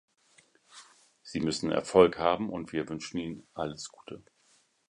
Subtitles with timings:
[1.21, 4.23] Sie müssen Erfolg haben, und wir wünschen Ihnen alles Gute.